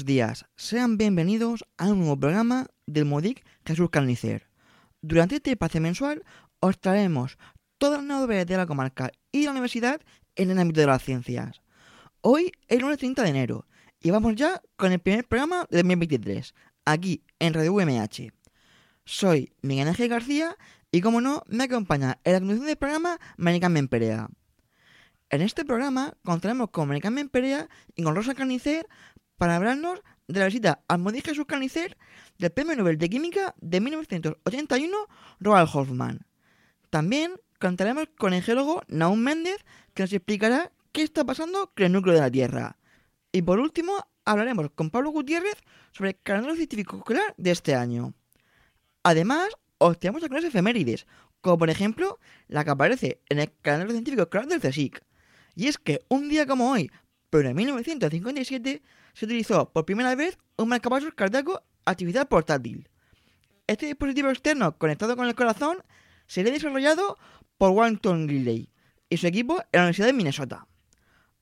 [0.00, 4.48] Buenos días, sean bienvenidos a un nuevo programa del Modic Jesús Carnicer.
[5.02, 6.24] Durante este espacio mensual
[6.58, 7.36] os traemos
[7.76, 10.00] todas las novedades de la comarca y de la universidad
[10.36, 11.60] en el ámbito de las ciencias.
[12.22, 13.66] Hoy es el lunes 30 de enero
[14.00, 16.54] y vamos ya con el primer programa de 2023,
[16.86, 18.32] aquí en Radio UMH.
[19.04, 20.56] Soy Miguel Ángel García
[20.90, 24.30] y como no, me acompaña en la conducción del programa Marican Memperea.
[25.28, 28.88] En este programa contaremos con Marican Memperea y con Rosa Carnicer
[29.40, 31.96] para hablarnos de la visita al Modi Jesús Canicer
[32.36, 34.94] del Premio Nobel de Química de 1981,
[35.40, 36.26] Roald Hoffman.
[36.90, 41.92] También contaremos con el geólogo Naum Méndez, que nos explicará qué está pasando con el
[41.92, 42.76] núcleo de la Tierra.
[43.32, 43.94] Y por último,
[44.26, 45.56] hablaremos con Pablo Gutiérrez
[45.92, 48.12] sobre el calendario científico escolar de este año.
[49.04, 51.06] Además, os tenemos algunas efemérides,
[51.40, 55.02] como por ejemplo la que aparece en el calendario científico escolar del CSIC.
[55.54, 56.90] Y es que un día como hoy,
[57.30, 58.82] pero en 1957,
[59.20, 62.88] se utilizó por primera vez un marcapasos cardíaco actividad portátil.
[63.66, 65.76] Este dispositivo externo conectado con el corazón
[66.26, 67.18] sería desarrollado
[67.58, 68.70] por Walton Riley
[69.10, 70.66] y su equipo en la Universidad de Minnesota.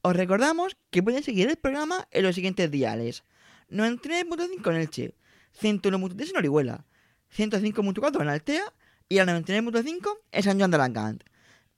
[0.03, 3.23] Os recordamos que pueden seguir el programa en los siguientes diales:
[3.71, 5.15] 99.5 en Elche,
[5.61, 6.85] 101.3 en Orihuela,
[7.33, 8.75] 105.4 en Altea
[9.09, 11.23] y al 99.5 en San Juan de Alacant.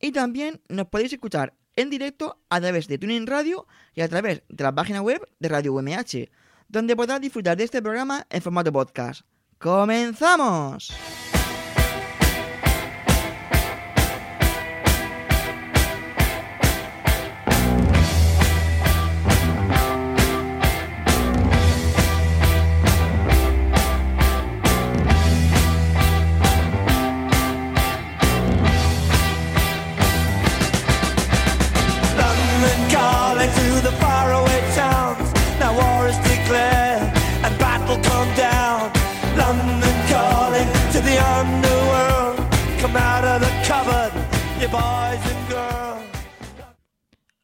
[0.01, 4.43] Y también nos podéis escuchar en directo a través de Tuning Radio y a través
[4.49, 6.31] de la página web de Radio UMH,
[6.69, 9.23] donde podrás disfrutar de este programa en formato podcast.
[9.59, 10.93] ¡Comenzamos!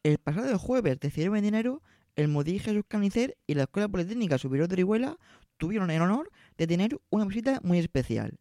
[0.03, 1.83] El pasado jueves 19 de enero,
[2.15, 5.19] el Modi Jesús Canicer y la Escuela Politécnica Superior de Orihuela
[5.59, 8.39] tuvieron el honor de tener una visita muy especial.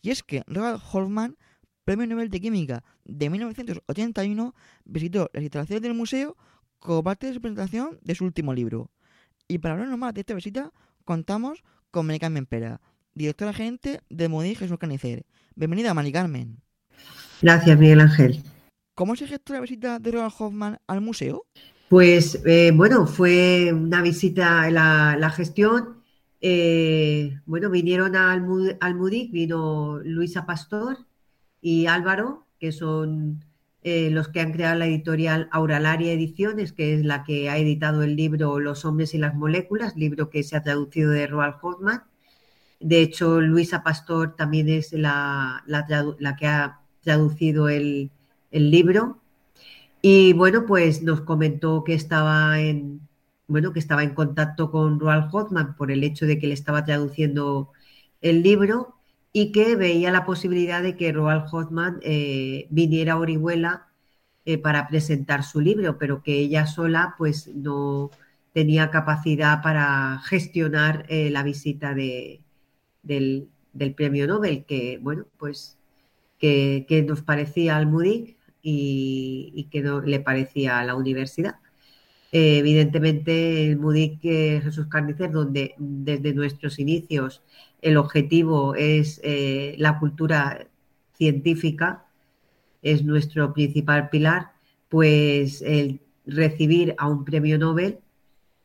[0.00, 1.36] Y es que Roald Hoffman,
[1.84, 4.52] Premio Nobel de Química de 1981,
[4.84, 6.36] visitó las instalaciones del museo
[6.80, 8.90] como parte de su presentación de su último libro.
[9.46, 10.72] Y para hablarnos más de esta visita,
[11.04, 11.62] contamos
[11.92, 12.80] con Mari Carmen Pera,
[13.14, 15.26] directora gerente del Modi Jesús Canicer.
[15.54, 16.60] Bienvenida, Mari Carmen.
[17.42, 18.40] Gracias, Miguel Ángel.
[18.94, 21.44] ¿Cómo se gestó la visita de Roald Hoffman al museo?
[21.88, 26.02] Pues eh, bueno, fue una visita, la, la gestión.
[26.40, 30.98] Eh, bueno, vinieron al, al MUDIC, vino Luisa Pastor
[31.60, 33.44] y Álvaro, que son
[33.82, 38.02] eh, los que han creado la editorial Auralaria Ediciones, que es la que ha editado
[38.02, 42.04] el libro Los hombres y las moléculas, libro que se ha traducido de Roald Hoffman.
[42.78, 45.86] De hecho, Luisa Pastor también es la, la,
[46.18, 48.10] la que ha traducido el,
[48.50, 49.18] el libro.
[50.02, 53.00] Y bueno, pues nos comentó que estaba en,
[53.46, 56.84] bueno, que estaba en contacto con Roald Hoffman por el hecho de que le estaba
[56.84, 57.70] traduciendo
[58.20, 58.96] el libro
[59.32, 63.88] y que veía la posibilidad de que Roald Hoffman eh, viniera a Orihuela
[64.44, 68.10] eh, para presentar su libro, pero que ella sola pues no
[68.52, 72.40] tenía capacidad para gestionar eh, la visita de,
[73.02, 75.78] del, del, premio Nobel, que bueno, pues
[76.42, 81.56] que, nos parecía al MUDIC y, y que no le parecía a la universidad.
[82.32, 87.42] Eh, evidentemente, el MUDIC eh, Jesús Carnicer, donde desde nuestros inicios
[87.82, 90.66] el objetivo es eh, la cultura
[91.16, 92.06] científica,
[92.82, 94.52] es nuestro principal pilar,
[94.88, 97.98] pues el recibir a un premio Nobel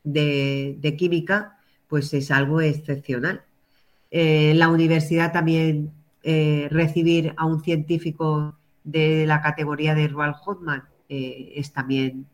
[0.04, 3.44] de, de química, pues es algo excepcional.
[4.12, 5.92] La universidad también
[6.30, 12.28] eh, recibir a un científico de la categoría de Roald Hoffman eh, es también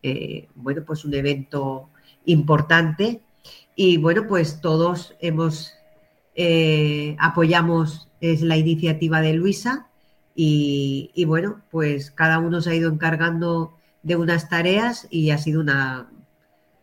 [0.00, 1.90] eh, bueno pues un evento
[2.24, 3.20] importante.
[3.74, 5.72] Y bueno pues todos hemos
[6.36, 9.88] eh, apoyamos es la iniciativa de Luisa
[10.36, 15.60] y, bueno, pues cada uno se ha ido encargando de unas tareas y ha sido
[15.60, 16.12] una,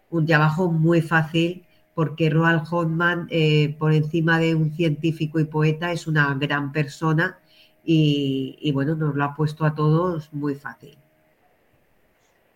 [0.10, 1.64] un trabajo muy fácil
[2.00, 7.40] porque Roald Hoffman, eh, por encima de un científico y poeta, es una gran persona
[7.84, 10.98] y, bueno, nos lo ha puesto a todos muy fácil.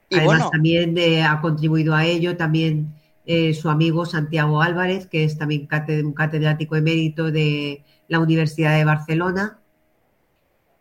[0.08, 2.94] Y Además, también eh, ha contribuido a ello también
[3.26, 5.68] eh, su amigo Santiago Álvarez, que es también
[6.06, 9.60] un catedrático emérito de la Universidad de Barcelona,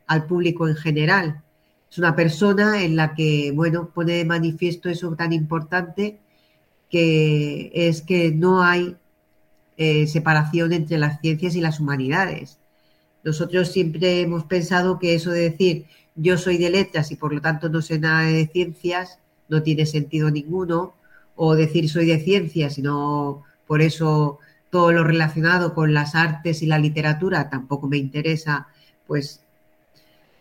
[0.07, 1.41] al público en general
[1.95, 6.19] es una persona en la que, bueno, pone de manifiesto eso tan importante
[6.89, 8.97] que es que no hay
[9.77, 12.59] eh, separación entre las ciencias y las humanidades.
[13.23, 17.39] Nosotros siempre hemos pensado que eso de decir yo soy de letras y por lo
[17.39, 20.95] tanto no sé nada de ciencias no tiene sentido ninguno,
[21.37, 24.39] o decir soy de ciencias y no por eso
[24.69, 28.67] todo lo relacionado con las artes y la literatura tampoco me interesa,
[29.07, 29.44] pues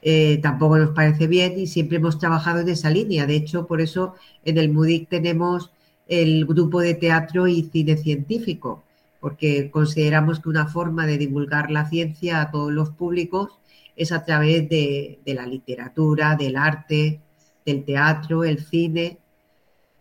[0.07, 3.27] eh, tampoco nos parece bien y siempre hemos trabajado en esa línea.
[3.27, 4.15] De hecho, por eso
[4.45, 5.71] en el MUDIC tenemos
[6.07, 8.85] el grupo de teatro y cine científico,
[9.19, 13.59] porque consideramos que una forma de divulgar la ciencia a todos los públicos
[13.97, 17.23] es a través de, la literatura, del arte,
[17.65, 19.17] del teatro, el cine.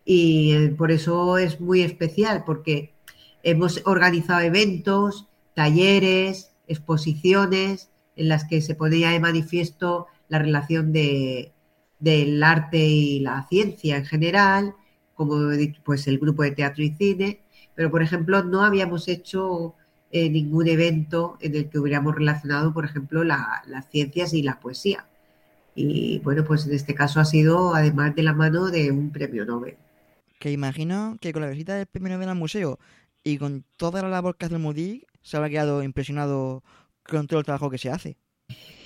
[0.03, 2.91] Y eh, por eso es muy especial, porque
[3.41, 11.51] hemos organizado eventos, talleres, exposiciones en las que se ponía de manifiesto la relación de,
[11.99, 14.75] del arte y la ciencia en general,
[15.15, 15.37] como
[15.83, 17.41] pues el grupo de teatro y cine,
[17.75, 19.75] pero por ejemplo no habíamos hecho
[20.11, 25.07] eh, ningún evento en el que hubiéramos relacionado, por ejemplo, las ciencias y la poesía.
[25.75, 29.45] Y bueno, pues en este caso ha sido además de la mano de un premio
[29.45, 29.75] Nobel.
[30.39, 32.79] Que imagino que con la visita del premio Nobel al museo
[33.23, 36.63] y con toda la labor que hace el MUDIC se habrá quedado impresionado
[37.07, 38.17] con todo el trabajo que se hace.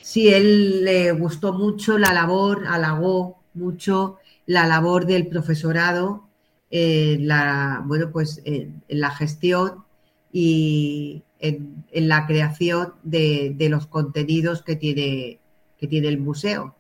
[0.02, 6.30] Sí, él le gustó mucho la labor, halagó mucho la labor del profesorado
[6.70, 9.84] en la, bueno, pues en, la gestión
[10.32, 15.40] y en, la creación de, los contenidos que tiene,
[15.78, 16.76] que tiene el museo.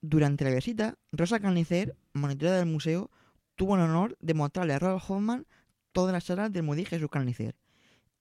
[0.00, 3.10] Durante la visita, Rosa Carnicer, monitora del museo,
[3.54, 5.46] tuvo el honor de mostrarle a Robert Hoffman
[5.92, 7.54] todas las salas del Mudí Jesús Carnicer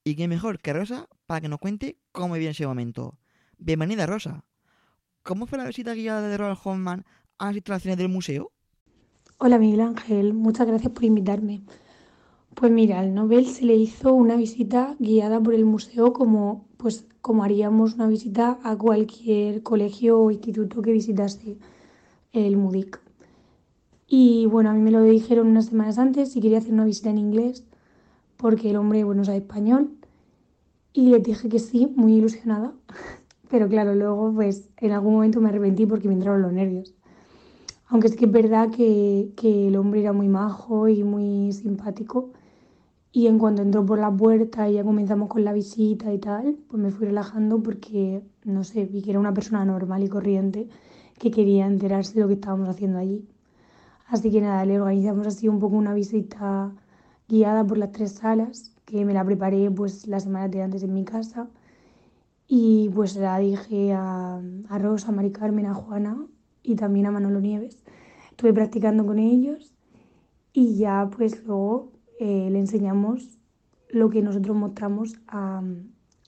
[0.04, 3.18] y qué mejor que Rosa para que nos cuente cómo vivió ese momento.
[3.58, 4.44] Bienvenida, Rosa.
[5.24, 7.06] ¿Cómo fue la visita guiada de Roald Hoffman
[7.38, 8.52] a las instalaciones del museo?
[9.38, 10.34] Hola, Miguel Ángel.
[10.34, 11.64] Muchas gracias por invitarme.
[12.56, 17.08] Pues mira, al Nobel se le hizo una visita guiada por el museo como, pues,
[17.22, 21.58] como haríamos una visita a cualquier colegio o instituto que visitase
[22.34, 23.00] el MUDIC.
[24.08, 27.10] Y bueno, a mí me lo dijeron unas semanas antes y quería hacer una visita
[27.10, 27.64] en inglés
[28.44, 29.90] porque el hombre, bueno, sabe español.
[30.92, 32.74] Y le dije que sí, muy ilusionada.
[33.50, 36.94] Pero claro, luego pues en algún momento me arrepentí porque me entraron los nervios.
[37.88, 42.32] Aunque es que es verdad que, que el hombre era muy majo y muy simpático.
[43.14, 46.58] Y en cuanto entró por la puerta y ya comenzamos con la visita y tal,
[46.68, 50.68] pues me fui relajando porque, no sé, vi que era una persona normal y corriente
[51.18, 53.26] que quería enterarse de lo que estábamos haciendo allí.
[54.08, 56.74] Así que nada, le organizamos así un poco una visita
[57.28, 60.94] guiada por las tres salas, que me la preparé pues la semana de antes en
[60.94, 61.50] mi casa
[62.48, 66.18] y pues la dije a, a Rosa, a Mari Carmen, a Juana
[66.62, 67.78] y también a Manolo Nieves.
[68.32, 69.74] Estuve practicando con ellos
[70.52, 73.40] y ya pues luego eh, le enseñamos
[73.90, 75.64] lo que nosotros mostramos a,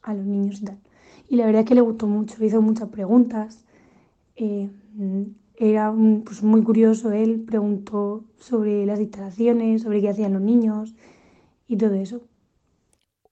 [0.02, 0.80] a, los niños y tal.
[1.28, 3.66] Y la verdad es que le gustó mucho, hizo muchas preguntas.
[4.36, 4.70] Eh,
[5.58, 5.94] era
[6.24, 10.94] pues, muy curioso, él preguntó sobre las instalaciones, sobre qué hacían los niños
[11.68, 12.22] y todo eso.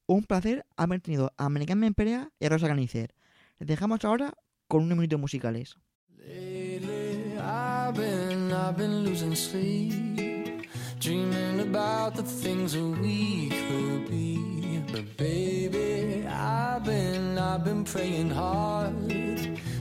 [0.06, 3.14] Un placer haber tenido a American Perea y a Rosa Canicer.
[3.60, 4.34] Les dejamos ahora
[4.68, 5.78] con unos minutos musicales.
[6.18, 14.82] Lately, I've been, I've been losing sleep, dreaming about the things that we could be.
[14.92, 18.94] But baby, I've been, I've been praying hard.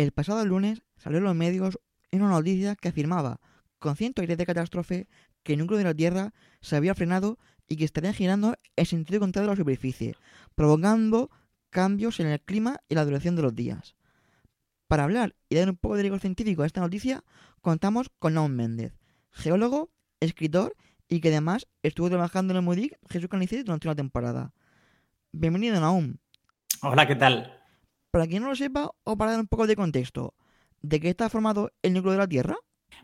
[0.00, 1.78] El pasado lunes salió en los medios
[2.10, 3.38] una noticia que afirmaba,
[3.78, 5.08] con ciento aires de catástrofe,
[5.42, 7.38] que el núcleo de la Tierra se había frenado
[7.68, 10.16] y que estaría girando en sentido contrario a la superficie,
[10.54, 11.30] provocando
[11.68, 13.94] cambios en el clima y la duración de los días.
[14.88, 17.22] Para hablar y dar un poco de rigor científico a esta noticia,
[17.60, 18.96] contamos con Naum Méndez,
[19.32, 19.90] geólogo,
[20.20, 20.76] escritor
[21.08, 24.54] y que además estuvo trabajando en el MUDIC Jesús Canicet durante una temporada.
[25.30, 26.16] Bienvenido, Naum.
[26.80, 27.59] Hola, ¿qué tal?
[28.10, 30.34] Para quien no lo sepa, o para dar un poco de contexto,
[30.82, 32.56] ¿de qué está formado el núcleo de la Tierra?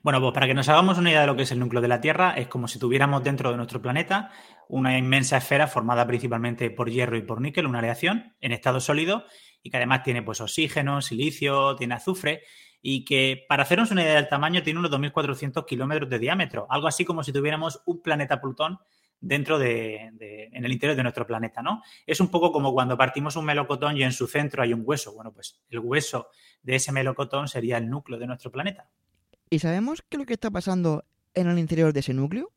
[0.02, 1.86] Bueno, pues para que nos hagamos una idea de lo que es el núcleo de
[1.86, 4.30] la Tierra, es como si tuviéramos dentro de nuestro planeta
[4.68, 9.24] una inmensa esfera formada principalmente por hierro y por níquel, una aleación en estado sólido
[9.62, 12.42] y que además tiene pues oxígeno, silicio, tiene azufre
[12.82, 16.88] y que para hacernos una idea del tamaño tiene unos 2.400 kilómetros de diámetro, algo
[16.88, 18.78] así como si tuviéramos un planeta Plutón
[19.20, 21.82] dentro de, de, en el interior de nuestro planeta, ¿no?
[22.06, 25.14] Es un poco como cuando partimos un melocotón y en su centro hay un hueso.
[25.14, 26.28] Bueno, pues el hueso
[26.62, 28.88] de ese melocotón sería el núcleo de nuestro planeta.
[29.50, 31.04] ¿Y sabemos qué es lo que está pasando
[31.34, 32.52] en el interior de ese núcleo?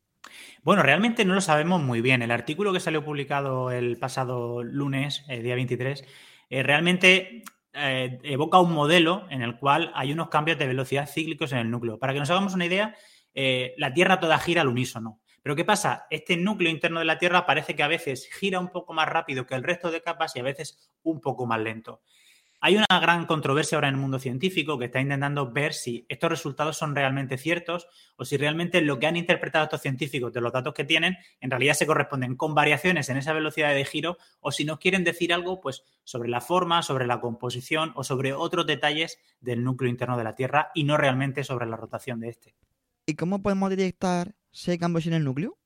[0.63, 2.21] Bueno, realmente no lo sabemos muy bien.
[2.21, 6.03] El artículo que salió publicado el pasado lunes, el día 23,
[6.49, 11.51] eh, realmente eh, evoca un modelo en el cual hay unos cambios de velocidad cíclicos
[11.51, 11.99] en el núcleo.
[11.99, 12.95] Para que nos hagamos una idea,
[13.33, 15.21] eh, la Tierra toda gira al unísono.
[15.50, 16.06] Pero ¿qué pasa?
[16.12, 19.48] Este núcleo interno de la Tierra parece que a veces gira un poco más rápido
[19.48, 22.03] que el resto de capas y a veces un poco más lento.
[22.62, 26.29] Hay una gran controversia ahora en el mundo científico que está intentando ver si estos
[26.29, 30.53] resultados son realmente ciertos o si realmente lo que han interpretado estos científicos de los
[30.53, 34.51] datos que tienen en realidad se corresponden con variaciones en esa velocidad de giro o
[34.51, 38.68] si nos quieren decir algo pues sobre la forma, sobre la composición o sobre otros
[38.68, 42.53] detalles del núcleo interno de la Tierra y no realmente sobre la rotación de este.
[43.08, 45.58] ¿Y cómo podemos detectar si hay cambios en el núcleo?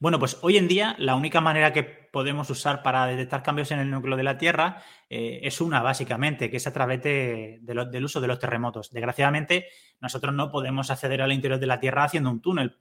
[0.00, 3.78] Bueno, pues hoy en día la única manera que podemos usar para detectar cambios en
[3.78, 8.20] el núcleo de la Tierra eh, es una, básicamente, que es a través del uso
[8.20, 8.90] de los terremotos.
[8.90, 9.68] Desgraciadamente,
[10.00, 12.76] nosotros no podemos acceder al interior de la Tierra haciendo un túnel.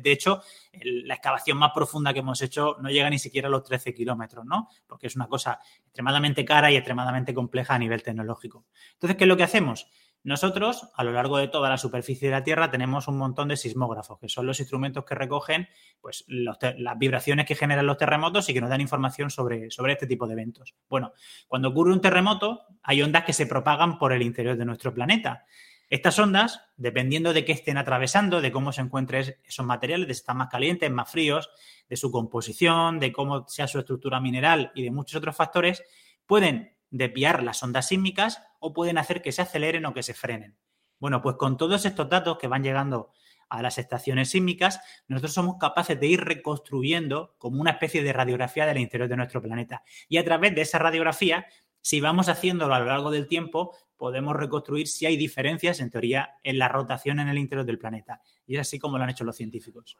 [0.00, 0.42] De hecho,
[0.82, 4.44] la excavación más profunda que hemos hecho no llega ni siquiera a los 13 kilómetros,
[4.44, 4.68] ¿no?
[4.88, 8.66] Porque es una cosa extremadamente cara y extremadamente compleja a nivel tecnológico.
[8.94, 9.86] Entonces, ¿qué es lo que hacemos?
[10.26, 13.56] Nosotros, a lo largo de toda la superficie de la Tierra, tenemos un montón de
[13.56, 15.68] sismógrafos, que son los instrumentos que recogen
[16.00, 20.08] pues, las vibraciones que generan los terremotos y que nos dan información sobre, sobre este
[20.08, 20.74] tipo de eventos.
[20.88, 21.12] Bueno,
[21.46, 25.44] cuando ocurre un terremoto, hay ondas que se propagan por el interior de nuestro planeta.
[25.88, 30.22] Estas ondas, dependiendo de qué estén atravesando, de cómo se encuentren esos materiales, de si
[30.22, 31.50] están más calientes, más fríos,
[31.88, 35.84] de su composición, de cómo sea su estructura mineral y de muchos otros factores,
[36.26, 38.42] pueden desviar las ondas sísmicas
[38.72, 40.56] pueden hacer que se aceleren o que se frenen.
[40.98, 43.10] Bueno, pues con todos estos datos que van llegando
[43.48, 48.66] a las estaciones sísmicas, nosotros somos capaces de ir reconstruyendo como una especie de radiografía
[48.66, 49.82] del interior de nuestro planeta.
[50.08, 51.46] Y a través de esa radiografía,
[51.80, 56.34] si vamos haciéndolo a lo largo del tiempo, podemos reconstruir si hay diferencias, en teoría,
[56.42, 58.20] en la rotación en el interior del planeta.
[58.46, 59.96] Y es así como lo han hecho los científicos.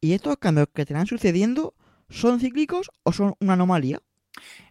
[0.00, 1.74] ¿Y estos cambios que te están sucediendo
[2.08, 4.00] son cíclicos o son una anomalía?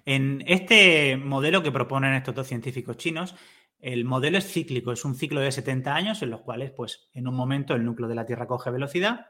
[0.05, 3.35] En este modelo que proponen estos dos científicos chinos,
[3.79, 7.27] el modelo es cíclico, es un ciclo de 70 años en los cuales, pues, en
[7.27, 9.27] un momento el núcleo de la Tierra coge velocidad,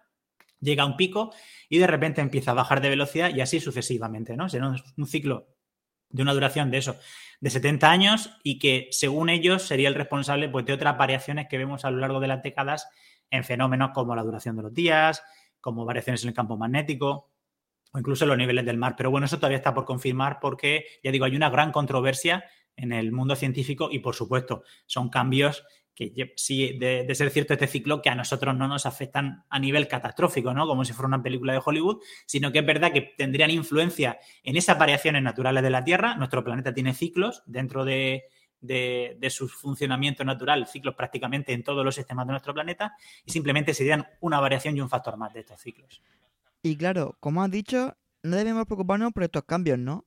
[0.59, 1.33] llega a un pico
[1.69, 4.49] y de repente empieza a bajar de velocidad y así sucesivamente, ¿no?
[4.49, 5.47] Será un ciclo
[6.09, 6.97] de una duración de eso,
[7.39, 11.57] de 70 años y que, según ellos, sería el responsable pues, de otras variaciones que
[11.57, 12.87] vemos a lo largo de las décadas
[13.29, 15.23] en fenómenos como la duración de los días,
[15.61, 17.29] como variaciones en el campo magnético,
[17.91, 18.95] o incluso los niveles del mar.
[18.97, 22.93] Pero bueno, eso todavía está por confirmar porque, ya digo, hay una gran controversia en
[22.93, 25.63] el mundo científico y, por supuesto, son cambios
[25.99, 29.89] que sí, de, ser cierto este ciclo, que a nosotros no nos afectan a nivel
[29.89, 30.65] catastrófico, ¿no?
[30.65, 34.55] Como si fuera una película de Hollywood, sino que es verdad que tendrían influencia en
[34.55, 36.15] esas variaciones naturales de la Tierra.
[36.15, 38.23] Nuestro planeta tiene ciclos dentro de,
[38.61, 42.93] de, de, su funcionamiento natural, ciclos prácticamente en todos los sistemas de nuestro planeta,
[43.25, 46.01] y simplemente serían una variación y un factor más de estos ciclos.
[46.63, 50.05] Y claro, como has dicho, no debemos preocuparnos por estos cambios, ¿no?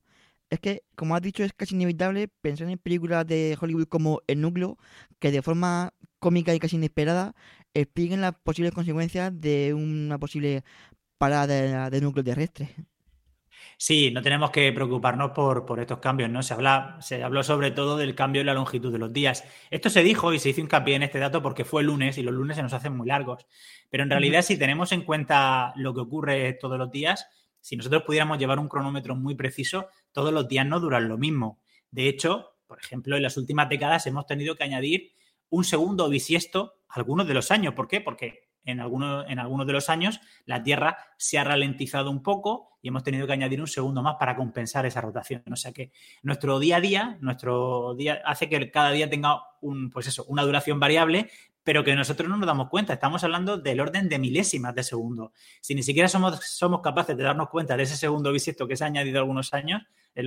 [0.51, 4.43] Es que, como has dicho, es casi inevitable pensar en películas de Hollywood como El
[4.43, 4.77] Núcleo,
[5.19, 7.35] que de forma cómica y casi inesperada
[7.75, 10.63] expliquen las posibles consecuencias de una posible
[11.19, 12.75] parada de, núcleo terrestre.
[13.77, 16.43] Sí, no tenemos que preocuparnos por, por, estos cambios, ¿no?
[16.43, 19.45] Se, habla, se habló sobre todo del cambio en la longitud de los días.
[19.71, 22.35] Esto se dijo y se hizo hincapié en este dato porque fue lunes y los
[22.35, 23.47] lunes se nos hacen muy largos.
[23.91, 27.27] Pero en realidad, si tenemos en cuenta lo que ocurre todos los días,
[27.61, 31.61] si nosotros pudiéramos llevar un cronómetro muy preciso, todos los días no duran lo mismo.
[31.91, 35.13] De hecho, por ejemplo, en las últimas décadas hemos tenido que añadir
[35.49, 37.75] un segundo bisiesto algunos de los años.
[37.75, 38.01] ¿Por qué?
[38.01, 42.89] Porque en algunos, en de los años la Tierra se ha ralentizado un poco y
[42.89, 45.43] hemos tenido que añadir un segundo más para compensar esa rotación.
[45.51, 49.91] O sea que nuestro día a día, nuestro día hace que cada día tenga un,
[49.91, 51.31] pues eso, una duración variable,
[51.65, 52.93] pero que nosotros no nos damos cuenta.
[52.93, 55.33] Estamos hablando del orden de milésimas de segundo.
[55.61, 58.85] Si ni siquiera somos, somos capaces de darnos cuenta de ese segundo bisiesto que se
[58.85, 59.83] ha añadido algunos años,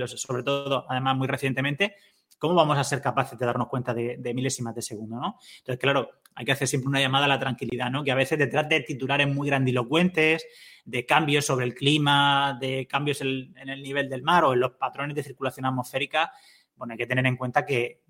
[0.06, 1.94] sobre todo, además, muy recientemente,
[2.38, 5.16] ¿cómo vamos a ser capaces de darnos cuenta de, milésimas de segundo?
[5.16, 5.38] ¿no?
[5.58, 8.04] Entonces, claro, hay que hacer siempre una llamada a la tranquilidad, ¿no?
[8.04, 10.46] Que a veces detrás de titulares muy grandilocuentes,
[10.84, 14.60] de cambios sobre el clima, de cambios en, en el nivel del mar o en
[14.60, 16.32] los patrones de circulación atmosférica,
[16.76, 18.02] bueno, hay que tener en cuenta que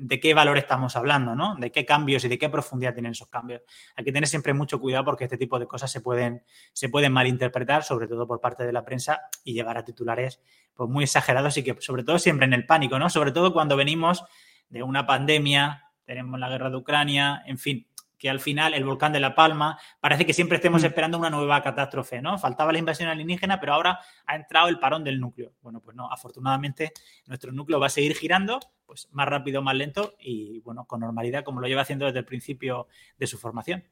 [0.00, 1.56] de qué valor estamos hablando, ¿no?
[1.56, 3.62] De qué cambios y de qué profundidad tienen esos cambios.
[3.96, 7.12] Hay que tener siempre mucho cuidado porque este tipo de cosas se pueden, se pueden
[7.12, 10.40] malinterpretar, sobre todo por parte de la prensa, y llevar a titulares
[10.74, 13.10] pues, muy exagerados y que, sobre todo, siempre en el pánico, ¿no?
[13.10, 14.24] Sobre todo cuando venimos
[14.68, 17.86] de una pandemia, tenemos la guerra de Ucrania, en fin,
[18.22, 20.86] que al final el volcán de La Palma, parece que siempre estemos mm.
[20.86, 22.38] esperando una nueva catástrofe, ¿no?
[22.38, 25.54] Faltaba la invasión alienígena, pero ahora ha entrado el parón del núcleo.
[25.60, 26.92] Bueno, pues no, afortunadamente
[27.26, 31.42] nuestro núcleo va a seguir girando, pues más rápido, más lento y bueno, con normalidad
[31.42, 32.86] como lo lleva haciendo desde el principio
[33.18, 33.82] de su formación.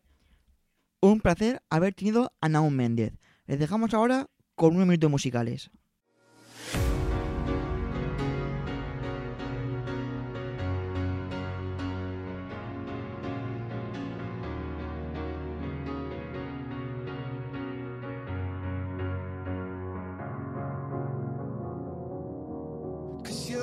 [1.01, 3.19] Un placer haber tenido a Naum Méndez.
[3.47, 5.73] Les dejamos ahora con unos minutos musicales.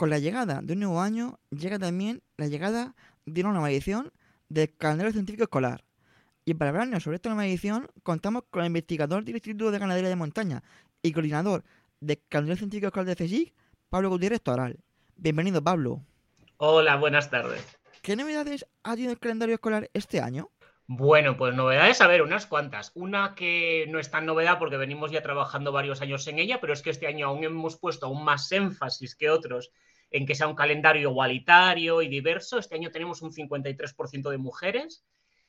[0.00, 2.94] Con la llegada de un nuevo año llega también la llegada
[3.26, 4.10] de una nueva edición
[4.48, 5.84] del calendario científico escolar.
[6.46, 10.08] Y para hablarnos sobre esta nueva edición contamos con el investigador del Instituto de Ganadería
[10.08, 10.62] de Montaña
[11.02, 11.64] y coordinador
[12.00, 13.54] del calendario científico escolar de CSIC,
[13.90, 14.78] Pablo Gutiérrez Toral.
[15.16, 16.00] Bienvenido, Pablo.
[16.56, 17.62] Hola, buenas tardes.
[18.00, 20.48] ¿Qué novedades ha tenido el calendario escolar este año?
[20.86, 22.90] Bueno, pues novedades, a ver, unas cuantas.
[22.94, 26.72] Una que no es tan novedad porque venimos ya trabajando varios años en ella, pero
[26.72, 29.70] es que este año aún hemos puesto aún más énfasis que otros
[30.10, 32.58] en que sea un calendario igualitario y diverso.
[32.58, 35.04] Este año tenemos un 53% de mujeres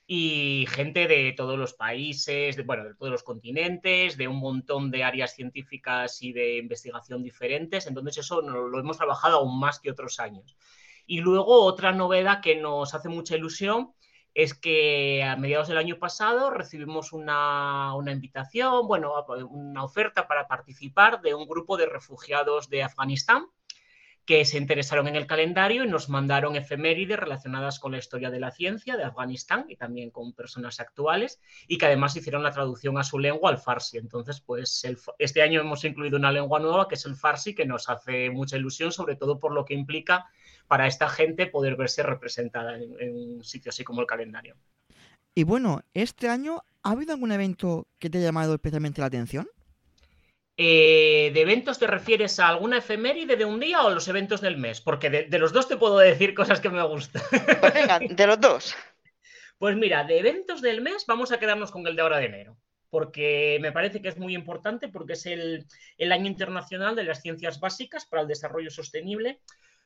[0.08, 4.91] y gente de todos los países, de, bueno, de todos los continentes, de un montón
[4.91, 7.88] de áreas científicas y de investigación diferentes.
[7.88, 10.58] Entonces eso lo hemos trabajado aún más que otros años.
[11.06, 13.93] Y luego otra novedad que nos hace mucha ilusión
[14.34, 19.13] es que a mediados del año pasado recibimos una, una invitación, bueno,
[19.50, 23.47] una oferta para participar de un grupo de refugiados de Afganistán
[24.25, 28.39] que se interesaron en el calendario y nos mandaron efemérides relacionadas con la historia de
[28.39, 32.97] la ciencia de Afganistán y también con personas actuales y que además hicieron la traducción
[32.97, 33.97] a su lengua, al farsi.
[33.97, 34.86] Entonces, pues
[35.17, 38.57] este año hemos incluido una lengua nueva que es el farsi, que nos hace mucha
[38.57, 40.29] ilusión, sobre todo por lo que implica
[40.67, 44.55] para esta gente poder verse representada en, en un sitio así como el calendario.
[45.34, 49.47] Y bueno, este año, ¿ha habido algún evento que te haya llamado especialmente la atención?
[50.58, 54.58] Eh, ¿De eventos te refieres a alguna efeméride de un día o los eventos del
[54.58, 54.82] mes?
[54.82, 57.24] Porque de, de los dos te puedo decir cosas que me gustan.
[57.60, 58.76] Pues venga, de los dos.
[59.58, 62.58] Pues mira, de eventos del mes vamos a quedarnos con el de ahora de enero,
[62.90, 65.68] porque me parece que es muy importante porque es el,
[66.00, 69.40] el año internacional de las ciencias básicas para el desarrollo sostenible,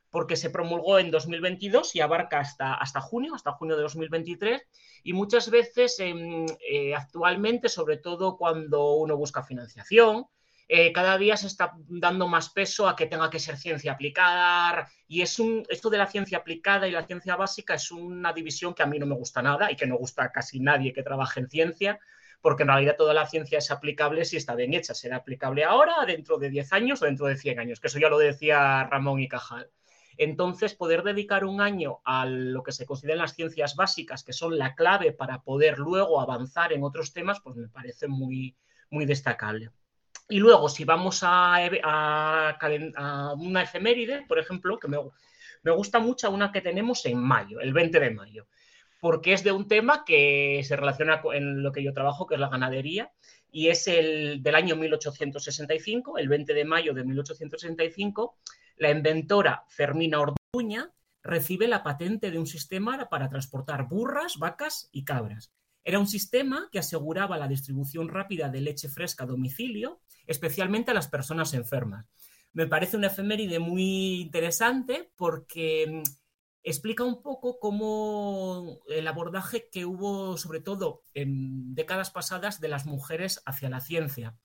[0.10, 4.66] porque se promulgó en 2022 y abarca hasta, hasta junio, hasta junio de 2023,
[5.04, 10.26] y muchas veces eh, eh, actualmente, sobre todo cuando uno busca financiación,
[10.68, 14.90] eh, cada día se está dando más peso a que tenga que ser ciencia aplicada
[15.08, 18.74] y es un, esto de la ciencia aplicada y la ciencia básica es una división
[18.74, 21.04] que a mí no me gusta nada y que no gusta a casi nadie que
[21.04, 22.00] trabaje en ciencia,
[22.42, 26.04] porque en realidad toda la ciencia es aplicable si está bien hecha, será aplicable ahora,
[26.08, 29.20] dentro de 10 años o dentro de 100 años, que eso ya lo decía Ramón
[29.20, 29.70] y Cajal.
[30.18, 34.58] Entonces, poder dedicar un año a lo que se consideran las ciencias básicas, que son
[34.58, 38.56] la clave para poder luego avanzar en otros temas, pues me parece muy,
[38.90, 39.72] muy destacable.
[40.28, 41.60] Y luego, si vamos a,
[43.38, 44.98] una efeméride, por ejemplo, que me,
[45.64, 48.48] me, gusta mucho una que tenemos en mayo, el 20 de mayo,
[49.00, 52.36] porque es de un tema que se relaciona con en lo que yo trabajo, que
[52.36, 53.12] es la ganadería,
[53.52, 58.38] y es el del año 1865, el 20 de mayo de 1865,
[58.78, 60.92] la inventora Fermina Orduña
[61.24, 65.52] recibe la patente de un sistema para transportar burras, vacas y cabras.
[65.84, 70.94] Era un sistema que aseguraba la distribución rápida de leche fresca a domicilio, especialmente a
[70.94, 72.06] las personas enfermas.
[72.54, 76.04] Me parece una efeméride muy interesante porque
[76.64, 82.86] explica un poco cómo el abordaje que hubo, sobre todo en décadas pasadas, de las
[82.86, 84.36] mujeres hacia la ciencia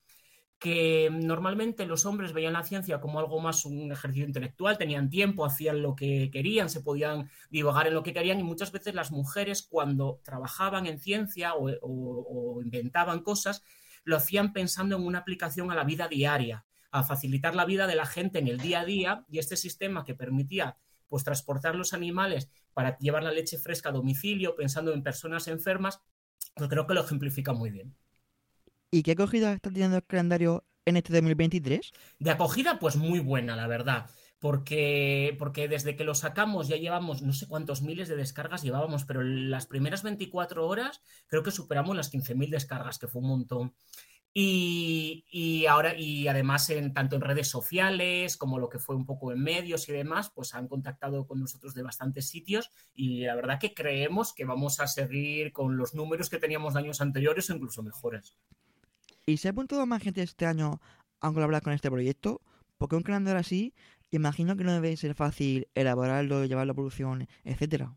[0.61, 5.43] que normalmente los hombres veían la ciencia como algo más un ejercicio intelectual, tenían tiempo,
[5.43, 9.09] hacían lo que querían, se podían divagar en lo que querían y muchas veces las
[9.09, 13.63] mujeres cuando trabajaban en ciencia o, o, o inventaban cosas,
[14.03, 17.95] lo hacían pensando en una aplicación a la vida diaria, a facilitar la vida de
[17.95, 21.93] la gente en el día a día y este sistema que permitía pues transportar los
[21.93, 26.01] animales para llevar la leche fresca a domicilio, pensando en personas enfermas,
[26.55, 27.95] pues creo que lo ejemplifica muy bien.
[28.91, 31.91] ¿Y qué acogida está teniendo el calendario en este 2023?
[32.19, 34.09] De acogida, pues muy buena, la verdad.
[34.41, 39.05] Porque, porque desde que lo sacamos ya llevamos no sé cuántos miles de descargas llevábamos,
[39.05, 43.75] pero las primeras 24 horas creo que superamos las 15.000 descargas, que fue un montón.
[44.33, 49.05] Y, y, ahora, y además, en, tanto en redes sociales como lo que fue un
[49.05, 53.35] poco en medios y demás, pues han contactado con nosotros de bastantes sitios y la
[53.35, 57.47] verdad que creemos que vamos a seguir con los números que teníamos de años anteriores
[57.49, 58.37] o incluso mejores.
[59.27, 60.81] ¿Y se ha apuntado más gente este año
[61.19, 62.41] a colaborar con este proyecto?
[62.77, 63.75] Porque un calendario así,
[64.11, 67.95] imagino que no debe ser fácil elaborarlo, llevarlo a producción, etcétera.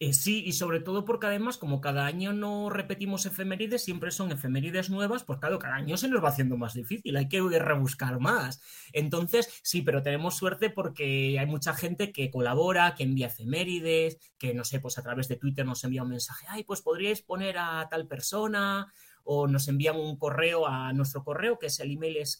[0.00, 4.32] Eh, sí, y sobre todo porque además, como cada año no repetimos efemérides, siempre son
[4.32, 8.18] efemérides nuevas, pues claro, cada año se nos va haciendo más difícil, hay que rebuscar
[8.20, 8.60] más.
[8.92, 14.54] Entonces, sí, pero tenemos suerte porque hay mucha gente que colabora, que envía efemérides, que
[14.54, 17.58] no sé, pues a través de Twitter nos envía un mensaje, ay, pues podríais poner
[17.58, 18.92] a tal persona,
[19.24, 22.36] o nos envían un correo a nuestro correo, que es el email es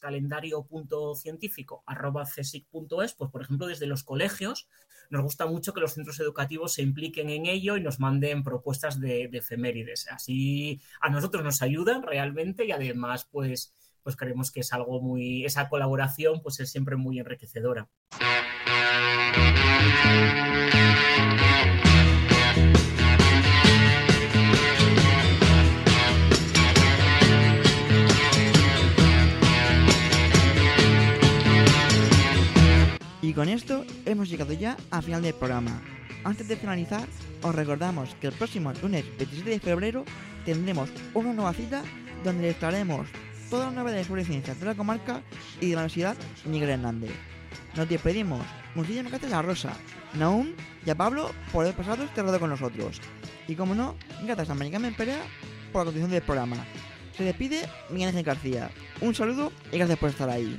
[3.15, 4.69] pues por ejemplo desde los colegios
[5.11, 9.01] nos gusta mucho que los centros educativos se impliquen en ello y nos manden propuestas
[9.01, 10.09] de, de efemérides.
[10.09, 15.45] Así a nosotros nos ayudan realmente y además pues, pues creemos que es algo muy,
[15.45, 17.89] esa colaboración pues es siempre muy enriquecedora.
[34.25, 35.83] Hemos llegado ya al final del programa.
[36.25, 37.07] Antes de finalizar,
[37.43, 40.05] os recordamos que el próximo lunes 27 de febrero
[40.47, 41.83] tendremos una nueva cita
[42.25, 43.07] donde les traeremos
[43.51, 45.21] todas las novedades sobre ciencias de la comarca
[45.61, 47.11] y de la Universidad Miguel Hernández.
[47.77, 48.41] Nos despedimos.
[48.75, 49.73] Muchísimas gracias a Rosa,
[50.15, 50.55] Naum
[50.87, 53.03] y a Pablo por haber pasado este rato con nosotros.
[53.47, 55.21] Y como no, gracias a Maricarmen Perea
[55.71, 56.57] por la conducción del programa.
[57.15, 58.71] Se despide Miguel Ángel García.
[59.03, 60.59] Un saludo y gracias por estar ahí.